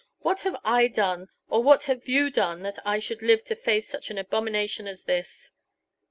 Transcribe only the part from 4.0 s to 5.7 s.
an abomination as this?"